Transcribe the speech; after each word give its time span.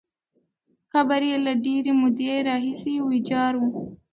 قبر 0.91 1.21
یې 1.29 1.37
له 1.45 1.53
ډېرې 1.65 1.91
مودې 1.99 2.31
راهیسې 2.47 2.93
ویجاړ 3.01 3.53
وو. 3.61 3.83